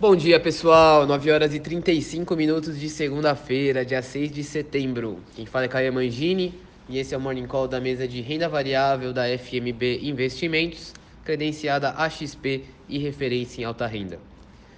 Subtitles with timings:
[0.00, 1.04] Bom dia, pessoal.
[1.08, 5.18] 9 horas e 35 minutos de segunda-feira, dia 6 de setembro.
[5.34, 6.54] Quem fala é Caio Mangini
[6.88, 11.90] e esse é o Morning Call da mesa de renda variável da FMB Investimentos, credenciada
[11.90, 14.20] AXP e referência em alta renda.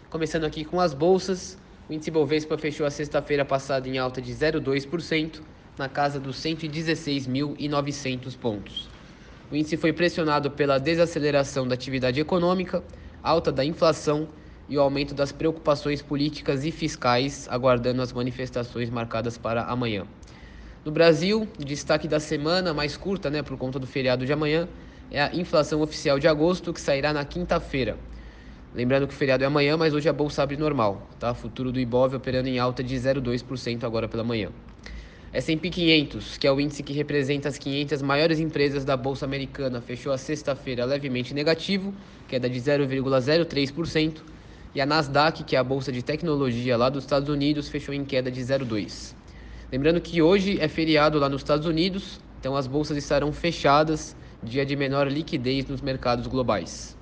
[0.09, 4.33] Começando aqui com as bolsas, o índice Bovespa fechou a sexta-feira passada em alta de
[4.33, 5.43] 0,2%,
[5.77, 8.89] na casa dos 116.900 pontos.
[9.53, 12.83] O índice foi pressionado pela desaceleração da atividade econômica,
[13.23, 14.27] alta da inflação
[14.71, 20.07] e o aumento das preocupações políticas e fiscais, aguardando as manifestações marcadas para amanhã.
[20.85, 24.69] No Brasil, destaque da semana, mais curta, né, por conta do feriado de amanhã,
[25.11, 27.99] é a inflação oficial de agosto, que sairá na quinta-feira.
[28.73, 31.35] Lembrando que o feriado é amanhã, mas hoje a bolsa abre normal, tá?
[31.35, 34.51] Futuro do Ibov operando em alta de 0,2% agora pela manhã.
[35.33, 39.81] S&P 500, que é o índice que representa as 500 maiores empresas da bolsa americana,
[39.81, 41.93] fechou a sexta-feira levemente negativo,
[42.29, 44.23] queda de 0,03%,
[44.75, 48.05] e a Nasdaq, que é a bolsa de tecnologia lá dos Estados Unidos, fechou em
[48.05, 49.15] queda de 0,2.
[49.73, 54.65] Lembrando que hoje é feriado lá nos Estados Unidos, então as bolsas estarão fechadas, dia
[54.65, 56.97] de menor liquidez nos mercados globais.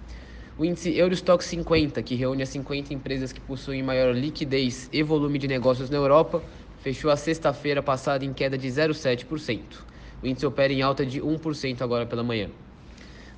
[0.59, 5.39] O índice Eurostock 50, que reúne as 50 empresas que possuem maior liquidez e volume
[5.39, 6.43] de negócios na Europa,
[6.81, 9.61] fechou a sexta-feira passada em queda de 0,7%.
[10.23, 12.51] O índice opera em alta de 1% agora pela manhã.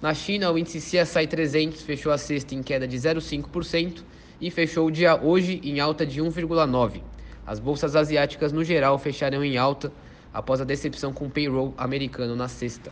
[0.01, 4.03] Na China, o índice CSI 300 fechou a sexta em queda de 0,5%
[4.41, 7.03] e fechou o dia hoje em alta de 1,9%.
[7.47, 9.92] As bolsas asiáticas no geral fecharam em alta
[10.33, 12.91] após a decepção com o payroll americano na sexta.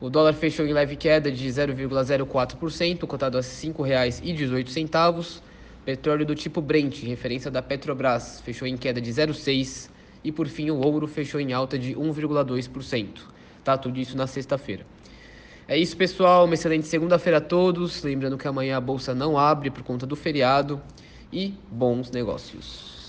[0.00, 5.40] O dólar fechou em leve queda de 0,04%, cotado a R$ 5,18.
[5.84, 9.88] Petróleo do tipo Brent, referência da Petrobras, fechou em queda de 0,6%.
[10.24, 13.08] E por fim, o ouro fechou em alta de 1,2%.
[13.62, 14.84] Tá tudo isso na sexta-feira.
[15.66, 16.44] É isso, pessoal.
[16.44, 18.02] Uma excelente segunda-feira a todos.
[18.02, 20.80] Lembrando que amanhã a bolsa não abre por conta do feriado.
[21.32, 23.03] E bons negócios.